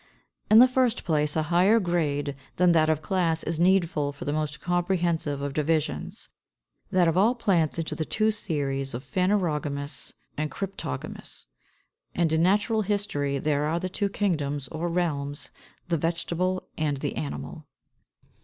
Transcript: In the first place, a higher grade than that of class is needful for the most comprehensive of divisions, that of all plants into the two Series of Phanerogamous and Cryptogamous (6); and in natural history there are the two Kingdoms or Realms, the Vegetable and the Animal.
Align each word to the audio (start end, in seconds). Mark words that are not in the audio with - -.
In 0.49 0.57
the 0.57 0.67
first 0.67 1.05
place, 1.05 1.35
a 1.35 1.43
higher 1.53 1.79
grade 1.79 2.35
than 2.55 2.71
that 2.71 2.89
of 2.89 3.03
class 3.03 3.43
is 3.43 3.59
needful 3.59 4.11
for 4.11 4.25
the 4.25 4.33
most 4.33 4.59
comprehensive 4.59 5.43
of 5.43 5.53
divisions, 5.53 6.27
that 6.89 7.07
of 7.07 7.19
all 7.19 7.35
plants 7.35 7.77
into 7.77 7.93
the 7.93 8.03
two 8.03 8.31
Series 8.31 8.95
of 8.95 9.03
Phanerogamous 9.03 10.13
and 10.35 10.49
Cryptogamous 10.49 11.45
(6); 11.45 11.47
and 12.15 12.33
in 12.33 12.41
natural 12.41 12.81
history 12.81 13.37
there 13.37 13.65
are 13.65 13.79
the 13.79 13.89
two 13.89 14.09
Kingdoms 14.09 14.67
or 14.69 14.87
Realms, 14.87 15.51
the 15.87 15.97
Vegetable 15.97 16.63
and 16.79 16.97
the 16.97 17.15
Animal. 17.15 17.67